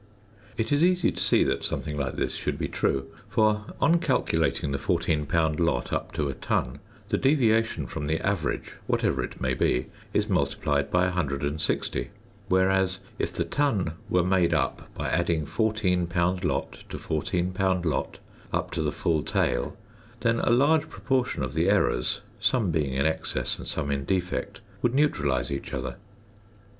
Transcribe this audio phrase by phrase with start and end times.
[0.57, 4.71] It is easy to see that something like this should be true; for on calculating
[4.71, 5.59] the 14 lb.
[5.59, 10.27] lot up to a ton, the deviation from the average, whatever it may be, is
[10.27, 12.09] multiplied by 160;
[12.49, 16.43] whereas, if the ton were made up by adding 14 lb.
[16.45, 17.85] lot to 14 lb.
[17.85, 18.17] lot,
[18.51, 19.77] up to the full tale,
[20.21, 24.61] then a large proportion of the errors (some being in excess and some in defect)
[24.81, 25.97] would neutralise each other.